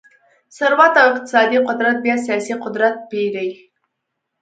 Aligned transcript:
ثروت 0.57 0.93
او 1.01 1.07
اقتصادي 1.13 1.57
قدرت 1.67 1.97
بیا 2.05 2.15
سیاسي 2.25 2.53
قدرت 2.63 2.95
پېري. 3.09 3.49